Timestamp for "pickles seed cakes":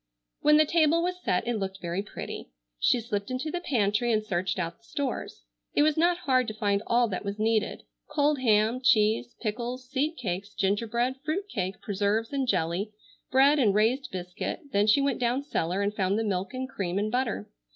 9.41-10.55